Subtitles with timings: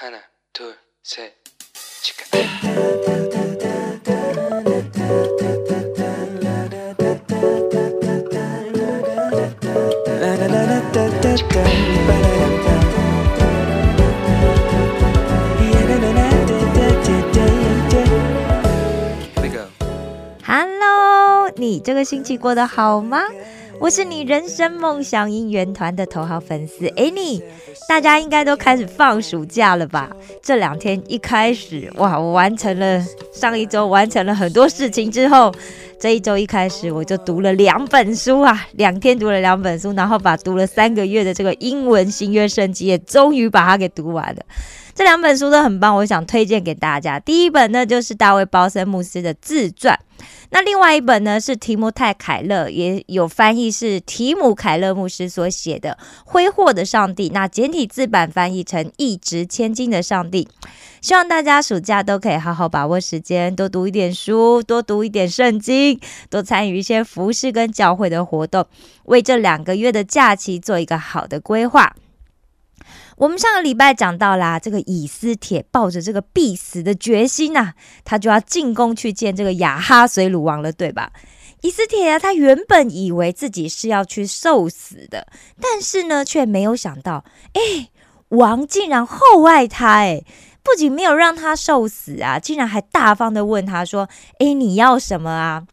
[0.00, 0.18] 하나,
[0.52, 1.32] 둘, 셋,
[2.02, 2.24] 치카.
[19.34, 19.66] Here we go.
[20.44, 23.22] Hello，你这个星期过得好吗？
[23.81, 27.41] 我是你人生梦想应援团的头号粉丝 a n y
[27.89, 30.07] 大家应该都开始放暑假了吧？
[30.39, 33.03] 这两天一开始，哇，我完成了
[33.33, 35.51] 上一周完成了很多事情之后，
[35.99, 44.41] 这一周一开始我就读了两本书啊，两天读了两本书，然后把读了三个月的这个英文新约圣经也终于把它给读完了。
[44.93, 47.19] 这两本书都很棒，我想推荐给大家。
[47.19, 49.97] 第一本呢就是大卫鲍森牧师的自传，
[50.49, 60.45] 那另外一本呢是提摩太凯勒，也有翻译是提姆凯勒牧师所写的《挥霍的上帝》，那简体字版翻译成《一掷千金的上帝》。
[60.99, 68.67] 希望大家暑假都可以好好把握时间，多读一点书，多读一点圣经，多参与一些服饰跟教会的活动，
[69.05, 71.95] 为这两个月的假期做一个好的规划。
[73.21, 81.11] 我们上个礼拜讲到啦，这个以斯帖抱着这个必死的决心呐、他就要进宫去见这个雅哈随鲁王了，对吧？
[81.61, 85.27] 以斯帖啊，他原本以为自己是要去受死的，
[85.61, 87.89] 但是呢，却没有想到，哎，
[88.31, 90.21] 王竟然厚爱他，哎，
[90.61, 95.65] 不仅没有让他受死啊，竟然还大方的问他说：“哎，你要什么啊？”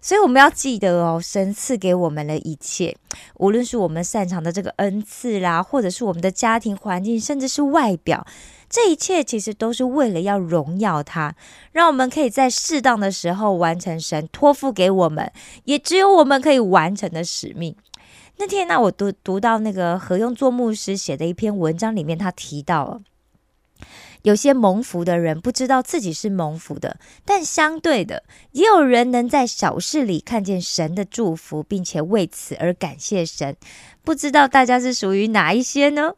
[0.00, 2.96] 所以我们要记得哦，神赐给我们的一切，
[3.38, 8.24] 无论是我们擅长的这个恩赐啦，或者是我们的家庭环境，甚至是外表，
[8.70, 11.34] 这一切其实都是为了要荣耀他，
[11.72, 15.32] 让我们可以在适当的时候完成神托付给我们，
[15.64, 17.74] 也只有我们可以完成的使命。
[18.38, 23.00] 那天呢，我读读到那个何用作牧师写的一篇文章里面，他提到。
[24.22, 33.54] 有些蒙福的人不知道自己是蒙福的，但相对的，也有人能在小事里看见神的祝福，并且为此而感谢神。
[34.02, 36.14] 不知道大家是属于哪一些呢？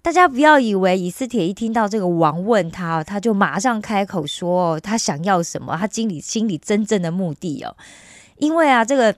[0.00, 7.76] 大家不要以为以斯帖一听到这个王问他，他就马上开口说他想要什么，他心里心里真正的目的哦。
[8.36, 9.16] 因为啊，这个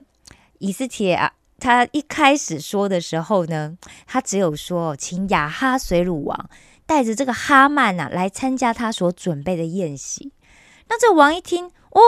[0.57, 1.31] 以斯帖啊，
[1.63, 6.49] 他一开始说的时候呢，他只有说请雅哈水鲁王。
[6.85, 10.33] 带着这个哈曼呐、来参加他所准备的宴席。
[10.89, 12.01] 那这王一听，哦，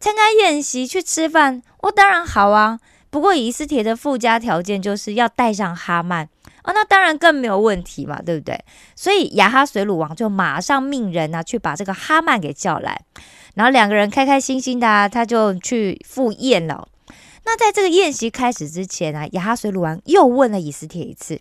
[0.00, 2.80] 参加宴席去吃饭，哦，当然好啊。
[3.10, 6.28] 不过以斯帖的附加条件就是要带上哈曼，
[6.64, 8.64] 哦，那当然更没有问题嘛，对不对？
[8.96, 13.00] 所以亚哈水鲁王就马上命人啊，去把这个哈曼给叫来，
[13.54, 16.88] 然后两个人开开心心的、他就去赴宴了。
[17.44, 21.40] 那在这个宴席开始之前啊，雅哈水鲁王又问了以斯帖一次。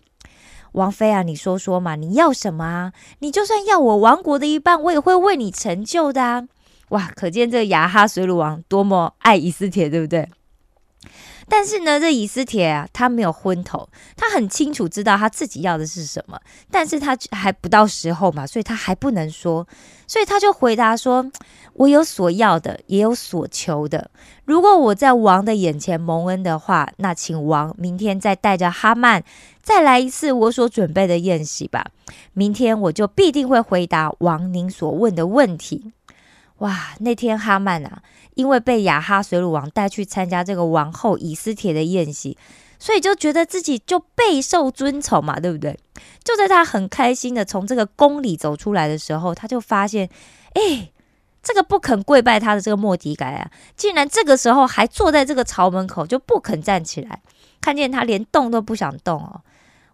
[0.73, 2.93] 王妃啊，你说说嘛，你要什么啊？
[3.19, 6.47] 你就算要我王国的一半，我也会为你成就的啊！
[6.89, 10.29] 哇，可见这个亚哈水鲁王多么爱以斯帖，对不对？
[11.49, 19.65] 但是呢，这以斯帖啊，他没有昏头，他很清楚知道他自己要的是什么，但是他还不到时候嘛，所以他还不能说，
[20.05, 21.31] 所以他就回答说
[21.73, 24.11] ：“我有所要的，也有所求的。
[24.45, 29.23] 如果我在王的眼前蒙恩的话，那请王明天再带着哈曼
[29.61, 31.91] 再来一次我所准备的宴席吧。
[32.33, 35.93] 明天我就必定会回答王您所问的问题。”
[36.59, 38.01] 哇，那天哈曼啊，
[38.35, 42.37] 因为被雅哈水鲁王带去参加这个王后以斯帖的宴席，
[42.79, 45.77] 所以就觉得自己就备受尊崇嘛，对不对？
[46.23, 50.09] 就在他很开心的从这个宫里走出来的时候，他就发现，
[50.53, 50.89] 哎，
[51.43, 57.21] 这个不肯跪拜他的这个莫迪改啊，竟然这个时候还坐在这个朝门口，就不肯站起来。
[57.61, 59.41] 看见他连动都不想动哦，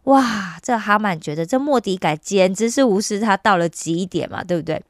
[0.03, 0.57] 哇！
[0.61, 4.81] 这哈曼觉得这莫迪改简直是无视他到了极点嘛，对不对？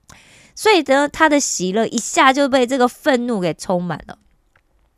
[0.56, 4.18] 所以呢，他的喜乐一下就被这个愤怒给充满了。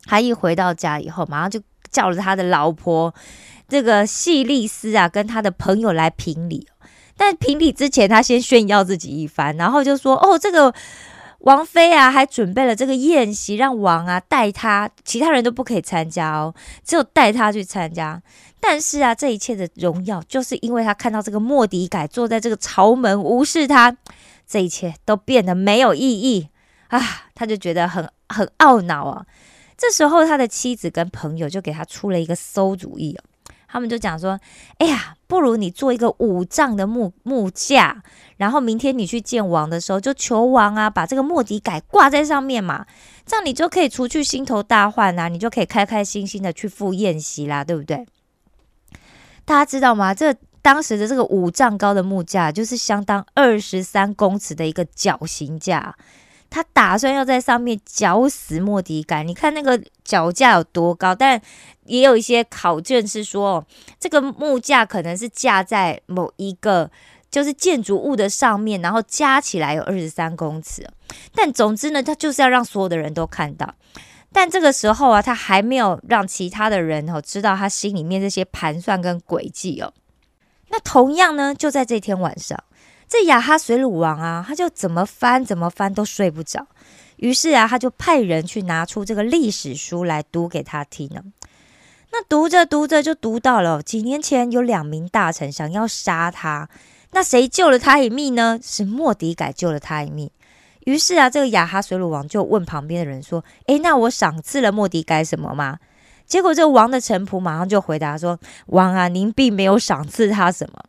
[0.04, 3.12] 他一回到家以后，马上就叫了他的老婆
[3.68, 6.68] 这个细利斯啊，跟他的朋友来评理。
[7.16, 10.72] 但评理之前，他先炫耀自己一番，然后就说：“哦，这个
[11.38, 16.54] 王妃啊，还准备了这个宴席，让王啊带他，其他人都不可以参加哦，
[16.84, 18.22] 只有带他去参加。
[18.60, 23.96] 但是啊，这一切的荣耀，就是因为他看到这个莫迪改坐在这个朝门，无视他。”
[24.46, 26.48] 这一切都变得没有意义
[26.88, 27.00] 啊！
[27.34, 29.26] 他就觉得很很懊恼啊。
[29.76, 33.24] 这时候，他的妻子跟朋友就给他出了一个馊主意哦。
[33.68, 34.40] 他们就讲说
[34.78, 38.02] ：“哎呀，不如你做一个五丈的木木架，
[38.36, 42.86] 然后明天你去见王的时候，就求王啊，把这个莫迪改挂在上面嘛，
[43.26, 48.06] 这样你就可以除去心头大患啊，你就可以开开心心的去赴宴席啦，对不对？
[49.44, 50.14] 大家知道吗？
[50.14, 50.34] 这
[50.66, 55.94] 当时的这个五丈高的木架，就是相当二十三公尺的一个绞刑架。
[56.50, 59.22] 他打算要在上面绞死莫迪改。
[59.22, 61.14] 你看那个脚架有多高？
[61.14, 61.40] 但
[61.84, 63.64] 也有一些考证是说，
[64.00, 66.90] 这个木架可能是架在某一个
[67.30, 70.84] 就是建筑物的上面，然后加起来有二十三公尺。
[71.32, 73.72] 但总之呢，他就是要让所有的人都看到。
[74.32, 79.92] 但这个时候啊，他还没有让其他的人哦知道他心里面这些盘算跟诡计哦。
[80.68, 82.58] 那同样呢，就在这天晚上。
[83.08, 86.66] 这亚哈水鲁王啊，他就怎么翻怎么翻都睡不着，
[87.16, 91.22] 于是啊，他就派人去拿出这个历史书来读给他听呢。
[92.10, 96.68] 那读着读着就读到了几年前有两名大臣想要杀他，
[97.12, 98.58] 那谁救了他一命呢？
[98.60, 100.28] 是莫迪改救了他一命。
[100.84, 105.78] 于是啊，这个亚哈水鲁王就问旁边的人说：“诶，那我赏赐了莫迪改什么吗？”
[106.26, 110.82] 结果这个王的臣仆马上就回答说：“王啊，您并没有赏赐他什么。”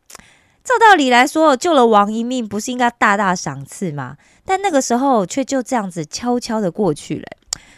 [0.64, 4.18] 照道理来说，救了王一命，不是应该大大赏赐吗？
[4.44, 7.26] 但那个时候却就这样子悄悄的过去了。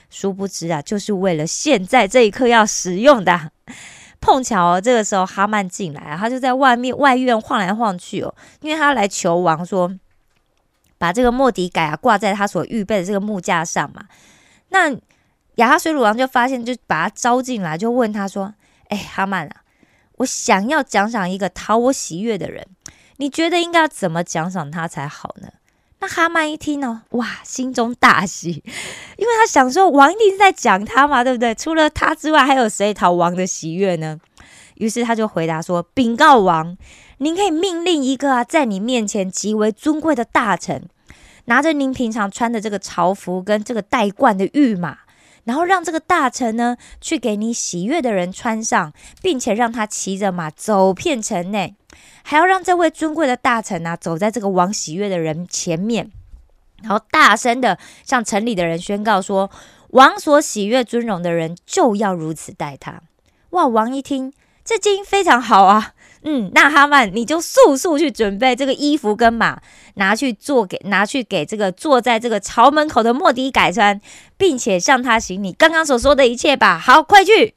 [0.10, 3.52] 殊不知啊，就是为了现在这一刻要使用的。
[4.22, 9.90] 碰巧哦，这个时候哈曼进来，他就在外面外院晃来晃去哦，因为他来求王说，
[10.98, 14.06] 把这个莫迪改啊挂在他所预备的这个木架上嘛。
[14.70, 14.94] 那
[15.60, 18.54] 亚哈水鲁王就发现，就把他招进来，就问他说
[18.88, 19.62] ：“哎，哈曼啊。”
[20.20, 22.66] 我想要奖赏一个讨我喜悦的人，
[23.18, 25.48] 你觉得应该要怎么奖赏他才好呢？
[26.00, 28.64] 那哈曼一听呢，哇，心中大喜，
[29.18, 31.54] 因为他想说王一定是在讲他嘛，对不对？
[31.56, 34.20] 除了他之外，还有谁讨王的喜悦呢？
[34.76, 36.78] 于是他就回答说：“禀告王，
[37.18, 40.88] 您可以命令一个啊，在你面前极为尊贵的大臣，
[41.46, 45.00] 拿着您平常穿的这个朝服跟这个带冠的御马。”
[45.44, 51.76] 然后让这个大臣呢，去给你喜悦的人穿上，并且让他骑着马走遍城内，
[52.24, 56.12] 还要让这位尊贵的大臣啊，走在这个王喜悦的人前面，
[56.82, 59.50] 然后大声的向城里的人宣告说：
[59.90, 63.02] 王所喜悦尊荣的人，就要如此待他。
[63.52, 63.66] 哇！
[63.66, 64.32] 王一听，
[64.64, 65.94] 这经非常好啊。
[66.24, 69.62] 嗯，那哈曼你就速速去准备这个衣服跟马，
[69.96, 74.02] 拿去做给拿去给这个坐在这个朝门口的莫迪改穿，
[74.38, 76.78] 并且向他行你刚刚所说的一切吧。
[76.78, 77.54] 好，快去！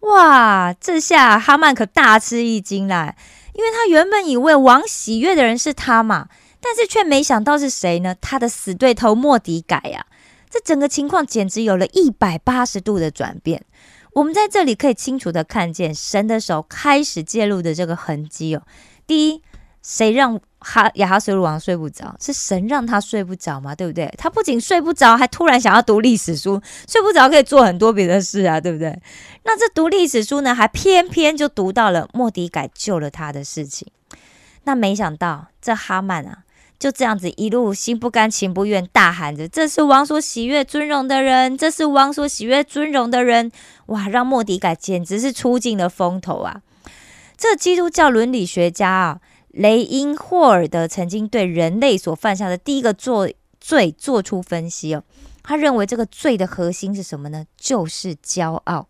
[0.00, 3.14] 哇，这下哈曼可大吃一惊啦，
[3.52, 6.28] 因为他原本以为王喜悦的人是他嘛，
[6.62, 8.16] 但是却没想到是谁呢？
[8.20, 10.06] 他的死对头莫迪改呀！
[10.48, 13.64] 这整个情况简直有了一百八十度的转变。
[14.12, 18.62] 我们在这里可以清楚的看见神的手开始介入的这个痕迹哦。
[19.06, 19.42] 第一，
[19.82, 22.16] 谁让哈亚哈水鲁王睡不着？
[22.20, 23.74] 是神让他睡不着嘛？
[23.74, 24.12] 对不对？
[24.18, 26.60] 他不仅睡不着，还突然想要读历史书。
[26.88, 29.00] 睡不着可以做很多别的事啊，对不对？
[29.44, 33.88] 那这读历史书呢，还偏偏就读到了莫迪改救了他的事情。
[34.64, 36.44] 那没想到这哈曼啊。
[36.80, 43.52] 就这样子一路心不甘情不愿，大喊着：“这是王所喜悦尊荣的人，这是王所喜悦尊荣的人！”
[43.86, 46.62] 哇，让莫迪改简直是出尽了风头啊！
[47.36, 55.04] 这基督教伦理学家啊，雷因霍尔德曾经对人类所犯下的第一个罪罪做出分析哦。
[55.42, 57.44] 他认为这个罪的核心是什么呢？
[57.58, 58.88] 就是骄傲。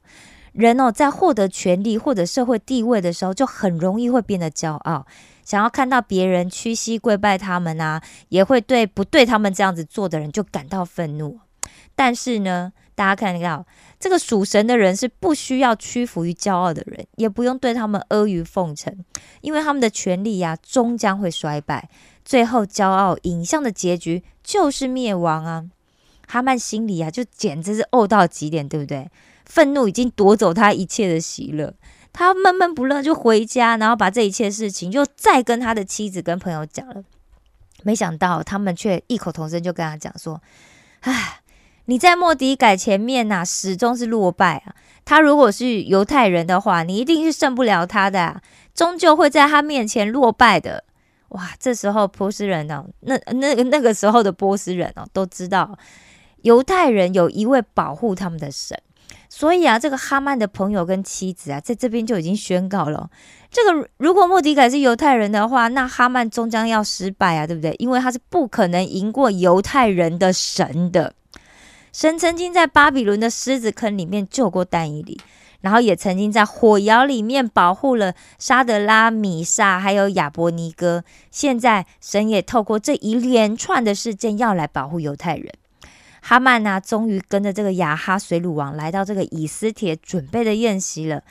[0.53, 5.07] 人哦，在获得权力或者社会地位的时候，就很容易会变得骄傲。
[5.51, 11.41] 想要看到别人屈膝跪拜他们啊，也会对不对他们这样子做的人就感到愤怒。
[11.97, 13.67] 但是呢，大家看到
[13.99, 18.97] 这个属神的人是不需要屈服于骄傲的人，也不用对他们阿谀奉承，
[19.41, 21.91] 因为他们的权力呀终将会衰败，
[22.25, 25.65] 最后骄傲影像的结局就是灭亡啊。
[26.29, 29.11] 哈曼心里啊就简直是怄到极点，对不对？
[29.45, 31.75] 愤怒已经夺走他一切的喜乐。
[32.13, 37.03] 他闷闷不乐，就回家，然后把这一切事情就再跟他的妻子跟朋友讲了。
[37.83, 40.43] 没想到他们却异口同声就跟他讲说
[41.01, 41.41] ：“唉，
[41.87, 44.75] 你在莫迪改前面呐，始终是落败啊。
[45.05, 48.43] 他如果是犹太人的话，你一定是胜不了他的，
[48.75, 50.85] 终究会在他面前落败的。”
[51.31, 55.79] 哇，这时候波斯人呢，那那那个时候的波斯人哦，都知道
[56.43, 58.77] 犹太人有一位保护他们的神。
[59.33, 63.09] 所以啊，这个哈曼的朋友跟妻子啊，在这边就已经宣告了：
[63.49, 67.73] 这个如果莫迪改是犹太人的话，那哈曼终将要失败啊，对不对？
[67.79, 71.15] 因为他是不可能赢过犹太人的神的。
[71.93, 75.21] 神曾经在巴比伦的狮子坑里面救过但以里，
[75.61, 81.05] 然后也曾经在火窑里面保护了沙德拉米萨还有亚伯尼哥。
[81.31, 85.53] 现在神也透过这一连串的事件，要来保护犹太人。
[86.21, 91.23] 哈曼呢，终于跟着这个亚哈水鲁王来到这个以斯帖准备的宴席了。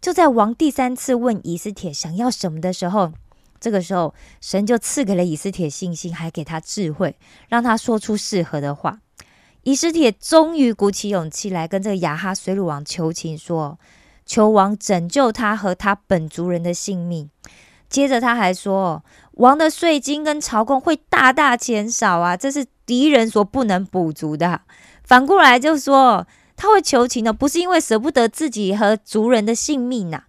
[0.00, 3.12] 就在王第三次问以斯帖想要什么的时候，
[3.58, 7.16] 这个时候神就赐给了以斯帖信心，还给他智慧，
[7.48, 9.00] 让他说出适合的话。
[9.62, 13.80] 以斯帖终于鼓起勇气来跟这个亚哈水鲁王求情，说
[14.24, 17.28] 求王拯救他和他本族人的性命。
[17.88, 19.04] 接着他还说，
[19.36, 24.60] 王的税金跟朝贡会大大减少啊，这是敌人所不能补足的。
[25.04, 26.26] 反过来就说
[26.56, 30.22] 他会求情的，不是因为舍不得自己和族人的性命呐，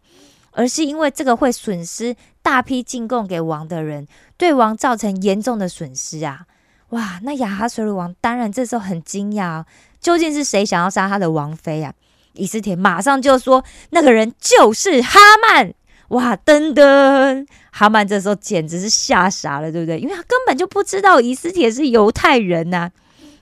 [0.52, 6.46] 而是因为这个会损失大批进贡给王的人，对王造成严重的损失啊。
[6.90, 9.64] 哇，那亚哈水鲁王当然这时候很惊讶，
[10.02, 11.94] 究竟是谁想要杀他的王妃啊？
[12.34, 15.74] 以斯帖马上就说，那个人就是哈曼。
[16.10, 20.00] 哇，噔噔，哈曼这时候简直是吓傻了，对不对？
[20.00, 22.92] 因为他根本就不知道以斯帖是犹太人呐。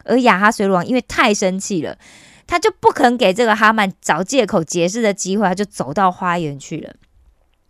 [0.03, 1.97] 而亚哈水鲁王因为太生气了，
[2.45, 6.93] 他就不肯给这个哈曼找借口解释的机会，他就走到花园去了。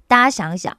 [0.08, 0.78] 大家想想。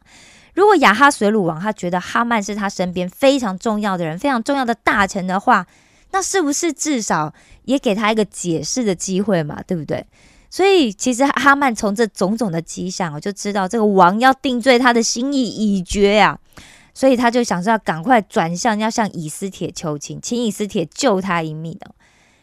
[0.54, 5.66] 如果亚哈水鲁王他觉得哈曼是他身边非常重要的人，非常重要的大臣的话，
[6.12, 9.62] 那是不是至少也给他一个解释的机会嘛？
[9.66, 10.06] 对不对？
[10.56, 16.38] 所以其实哈曼从这种种的迹象，我就知道这个王要定罪他的心意已决呀，
[16.94, 21.90] 所以他就想说要赶快转向，要向以斯帖求情，请以斯帖救他一命的。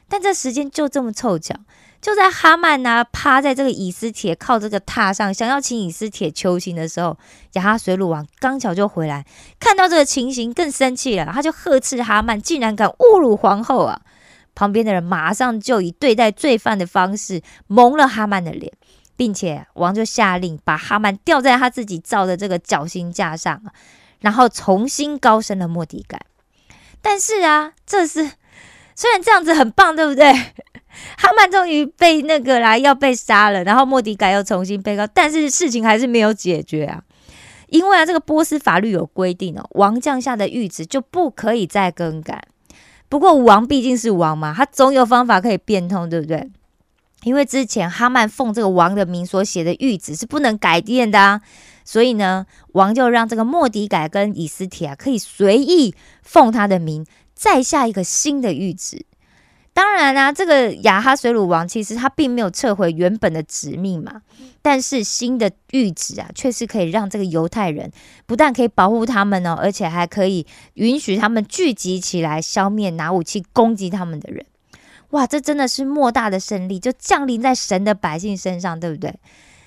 [0.08, 1.56] 但这时间就这么凑巧。
[2.02, 7.18] 就在哈曼呢趴在这个以斯帖靠这个榻上，想要请以斯帖求情的时候，
[7.54, 9.26] 亚哈水鲁王刚巧就回来，
[9.60, 14.00] 看到这个情形更生气了，他就呵斥哈曼竟然敢侮辱皇后啊！
[14.56, 18.72] 旁边的人马上就以对待罪犯的方式蒙了哈曼的脸，
[19.16, 23.62] 并且王就下令把哈曼吊在他自己造的这个绞刑架上，
[24.20, 26.20] 然后重新高升了莫迪改。
[27.02, 28.32] 但是啊，这是
[28.96, 30.32] 虽然这样子很棒，对不对？
[31.18, 37.02] 哈曼终于被那个来要被杀了，然后莫迪改又重新被告，但是事情还是没有解决啊！
[37.68, 42.44] 因为啊，这个波斯法律有规定哦，王降下的谕旨就不可以再更改。
[43.14, 46.50] 不过王毕竟是王嘛，他总有方法可以变通，对不对？
[47.22, 51.42] 因为之前哈曼奉这个王的名所写的谕旨是不能改变的啊，
[51.86, 55.94] 所以呢，王就让这个莫迪改跟以斯帖啊可以随意
[56.24, 57.06] 奉他的名
[57.36, 59.06] 再下一个新的谕旨。
[59.74, 64.22] 当然啦，这个雅哈水鲁王其实他并没有撤回原本的旨命嘛，
[64.62, 67.92] 但是新的谕旨啊，确实可以让这个犹太人
[68.28, 74.46] 不但可以保护他们哦，而且还可以允许他们聚集起来，消灭拿武器攻击他们的人。
[75.10, 79.16] 哇，这真的是莫大的胜利，就降临在神的百姓身上，对不对？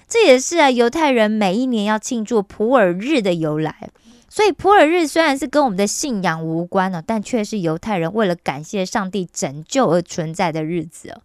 [0.09, 3.91] 这也是啊，犹太人每一年要庆祝普尔日的由来。
[4.37, 11.23] 所以普尔日虽然是跟我们的信仰无关哦，但却是犹太人为了感谢上帝拯救而存在的日子哦。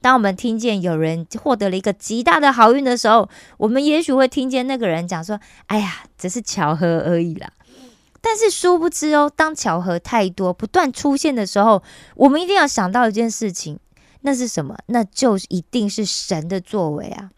[0.00, 7.50] 当我们听见有人获得了一个极大的好运的时候，我们也许会听见那个人讲说：“哎呀，只是巧合而已啦。”
[8.22, 11.82] 但是殊不知哦，当巧合太多、不断出现的时候，
[12.14, 13.80] 我们一定要想到一件事情，
[14.20, 14.78] 那是什么？
[14.86, 17.30] 那就一定是神的作为啊。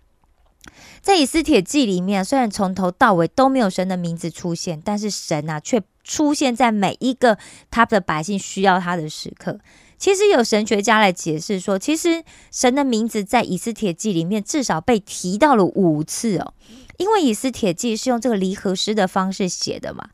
[1.04, 7.36] 在以斯帖记里面，虽然从头到尾都没有神的名字出现，但是神啊却出现在每一个
[7.70, 9.60] 他的百姓需要他的时刻。
[9.98, 16.54] 其实有神学家来解释说，其实神的名字在以斯帖记里面至少被提到了五次哦。
[16.96, 20.08] 因为以斯帖记是用这个离合诗的方式写的嘛，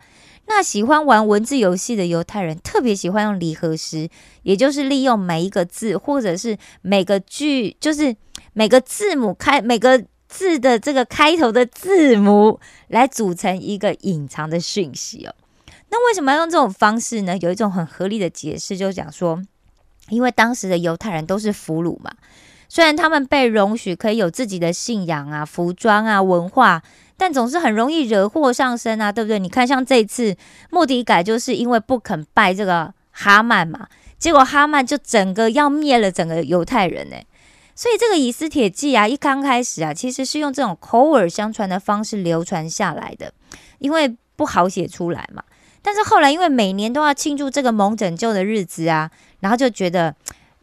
[0.48, 4.08] 那喜欢玩文字游戏的犹太人特别喜欢用离合诗，
[4.42, 8.16] 也就是利用每一个字或者是每个句，就是
[8.52, 10.04] 每个字母开每个。
[10.30, 15.34] 字的这个开头的字母来组成一个隐藏的讯息哦。
[15.90, 17.36] 那为什么要用这种方式呢？
[17.38, 19.42] 有一种很合理的解释，就是讲说，
[20.08, 22.12] 因为当时的犹太人都是俘虏嘛，
[22.68, 26.80] 虽然他们被容许可以有自己的信仰啊、服装啊、文化，
[27.16, 29.40] 但总是很容易惹祸上身啊，对不对？
[29.40, 30.36] 你看，像这次
[30.70, 37.16] 莫迪改就是因为不肯拜这个哈曼嘛，结果哈曼就整个要灭了整个犹太人呢。
[37.80, 43.32] 所以这个以斯帖记啊，一刚开始啊，其实是用这种口耳相传的方式流传下来的，
[43.78, 45.42] 因为不好写出来嘛。
[45.80, 50.14] 但是后来，因为每年都要庆祝这个蒙拯救的日子啊，然后就觉得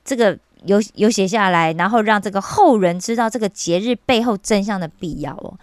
[0.06, 5.58] 这个有有写下来，然后让这个后人知道这个节日背后真相的必要哦。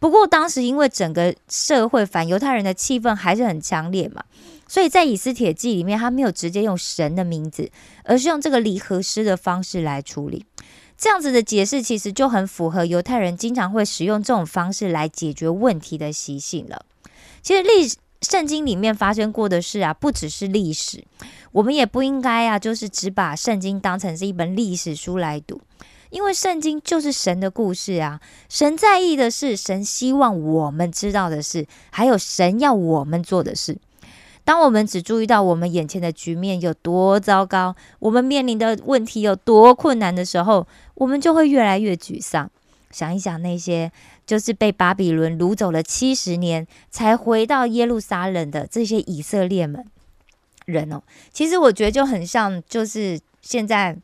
[0.00, 4.24] 不过当时因为整个社会反犹太人的气氛还是很强烈嘛，
[4.66, 7.70] 所以在以斯帖记里面，他没有直接用神的名字，
[8.02, 10.44] 而是用这个离合诗的方式来处理。
[10.96, 16.84] 这样子的解释其实就很符合犹太人经常会使用这种方式来解决问题的习性了。
[17.42, 21.04] 其实历圣经里面发生过的事啊，不只是历史，
[21.52, 25.60] 我们也不应该啊，就是只把圣经当成是一本历史书来读。
[26.10, 28.20] 因为圣经就是神的故事啊。
[28.48, 33.76] 神在意的是，神希望我们知道的事，还有神要我们做的事。
[34.46, 42.48] 当我们只注意到我们眼前的局面有多糟糕，我们面临的问题有多困难的时候，我们就会越来越沮丧。
[42.92, 43.90] 想一想那些
[44.24, 49.84] 就是被巴比伦掳走了七十年才回到耶路撒冷的这些以色列们
[50.64, 53.96] 人哦，其实我觉得就很像，就是现在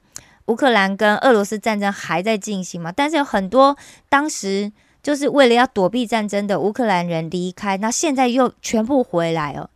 [0.46, 3.76] 乌克兰跟俄罗斯战争还在进行嘛，但是有很多
[4.08, 4.72] 当时
[5.02, 9.70] 就是为了要躲避战争的乌克兰人离开，那现在又全部回来哦。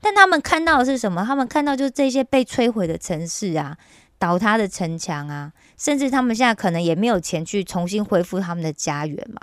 [0.00, 1.24] 但他们看到的是什么？
[1.24, 3.76] 他们看到就是这些被摧毁的城市啊，
[4.18, 9.40] 倒塌的城墙啊，甚至他们现在可能也没有钱去重新恢复他们的家园嘛。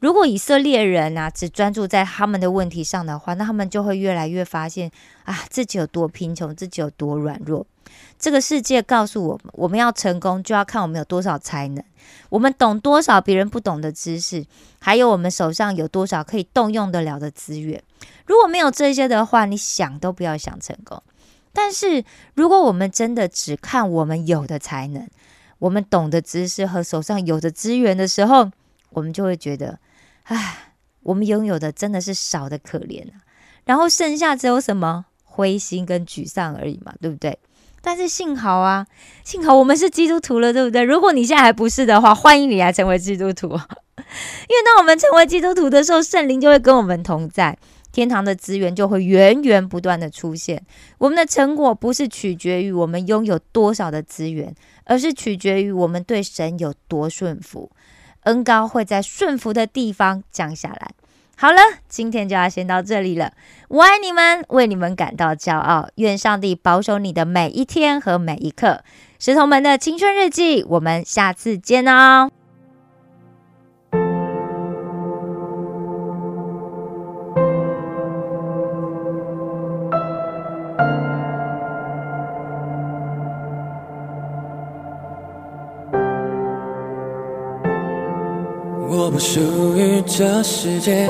[0.00, 4.90] 如果以色列人啊只专注在他们的问题上的话，那他们就会越来越发现
[5.24, 7.66] 啊自己有多贫穷，自己有多软弱。
[8.18, 11.84] 这个世界告诉我们，我们要成功就要看我们有多少才能，
[12.30, 14.44] 我们懂多少别人不懂的知识，
[14.80, 17.82] 还有我们手上有多少可以动用得了的资源。
[18.26, 21.02] 如果没有这些的话，你想都不要想成功。
[21.52, 25.08] 但是，如果我们真的只看我们有的才能、
[25.58, 28.50] 我们懂的知识和手上有的资源的时候，
[28.90, 29.78] 我们就会觉得，
[30.24, 33.24] 唉，我们拥有的真的是少的可怜啊。
[33.64, 37.38] 然后剩下只有什么灰心跟沮丧而已嘛，对不对？
[37.86, 38.84] 但是幸好啊，
[39.22, 40.82] 幸好我们是基督徒了，对不对？
[40.82, 43.46] 如果你现在还不是的话，欢迎你来成为基督徒。
[43.46, 47.56] 因为当我们成为基督徒的时候，圣灵就会跟我们同在。
[47.92, 50.60] 天堂的资源就会源源不断的出现。
[50.98, 54.52] 我们的成果不是取决于我们拥有多少的资源，
[54.82, 57.70] 而是取决于我们对神有多顺服。
[58.24, 60.90] 恩高会在顺服的地方降下来。
[61.38, 63.32] 好了，今天就要先到这里了。
[63.68, 65.86] 我爱你们，为你们感到骄傲。
[65.96, 68.82] 愿上帝保守你的每一天和每一刻。
[69.18, 72.30] 石头们的青春日记，我们下次见哦。
[88.88, 91.08] 我不属于这世界，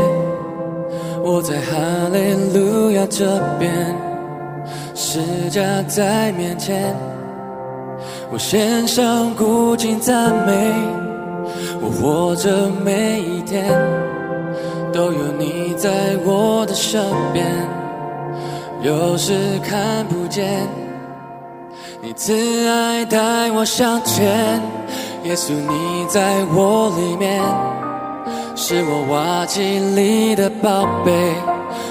[1.22, 1.76] 我在哈
[2.10, 3.94] 利路亚这边，
[4.94, 6.94] 释迦在面前，
[8.32, 10.72] 我献上古今赞美，
[11.80, 13.66] 我活着每一天
[14.92, 17.46] 都有你在我的身边，
[18.80, 20.66] 有时看不见，
[22.00, 22.32] 你慈
[22.68, 24.60] 爱带我向前，
[25.26, 27.42] 耶稣你在我里面。
[28.58, 31.34] 是我瓦器里的宝贝，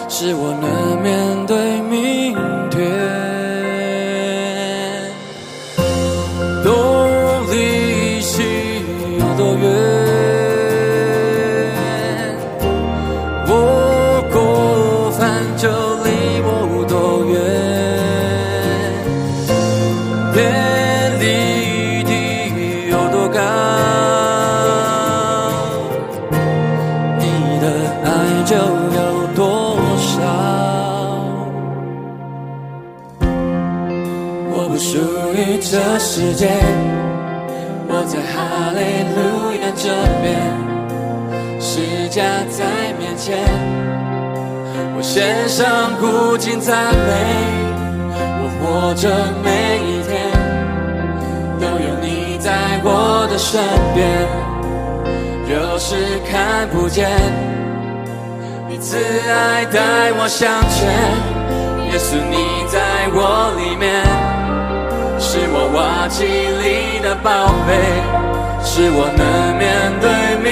[0.09, 2.33] 是我能面对明
[2.71, 3.24] 天。
[36.07, 36.47] 世界，
[37.89, 38.79] 我在哈利
[39.15, 39.17] 路
[39.59, 39.89] 亚这
[40.21, 40.23] 边，
[41.59, 43.35] 释迦在面前，
[44.95, 47.11] 我献上古今赞美，
[48.39, 49.09] 我活着
[49.43, 49.49] 每
[49.81, 50.13] 一天
[51.59, 53.59] 都有你在我的身
[53.95, 54.05] 边。
[55.49, 55.95] 有时
[56.31, 57.09] 看不见，
[58.69, 58.95] 你慈
[59.27, 60.87] 爱带我向前，
[61.91, 64.05] 耶稣你在我里面，
[65.35, 67.69] 是我瓦器里的宝贝，
[68.63, 70.07] 是我能面对
[70.41, 70.47] 命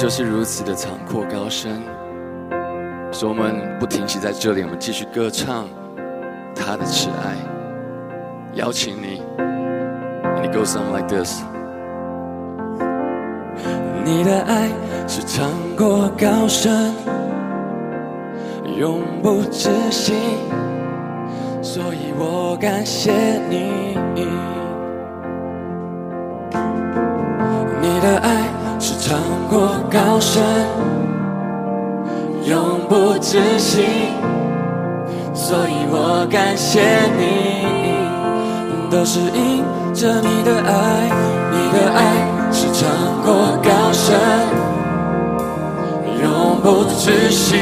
[0.00, 1.82] 就是如此的长阔高深，
[3.12, 5.68] 所以我们不停息在这里，我们继续歌唱
[6.56, 7.36] 他的慈爱。
[8.54, 11.42] 邀请你，and it goes something like this。
[14.02, 14.70] 你的爱
[15.06, 16.94] 是长过高深，
[18.78, 20.14] 永不止息，
[21.60, 23.12] 所以我感谢
[23.50, 23.98] 你。
[27.82, 29.18] 你的爱是长
[29.90, 30.40] 高深，
[32.44, 33.84] 永不止息，
[35.34, 36.80] 所以我感谢
[37.18, 37.66] 你。
[38.88, 41.10] 都是因着你的爱，
[41.50, 42.00] 你的爱
[42.52, 42.88] 是长
[43.24, 44.16] 过高深，
[46.22, 47.56] 永不止息，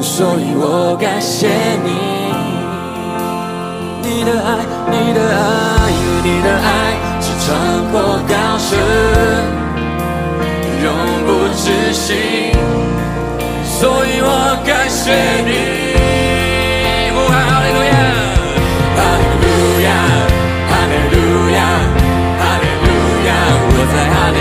[0.00, 1.48] 所以我感谢
[1.84, 1.90] 你。
[4.02, 4.58] 你的爱，
[4.90, 6.68] 你的爱，你的爱
[7.20, 7.46] 是长
[7.92, 8.76] 过高深，
[10.84, 10.88] 永
[11.26, 12.52] 不止息，
[13.64, 14.28] 所以我
[14.64, 15.12] 感谢
[15.44, 15.50] 你。
[17.16, 17.94] 哈利路亚，
[18.96, 19.46] 哈利路
[19.82, 19.88] 亚，
[20.68, 21.14] 哈利路
[21.54, 21.58] 亚，
[22.38, 22.86] 哈利路
[23.26, 23.28] 亚，
[23.72, 24.38] 我在哈利。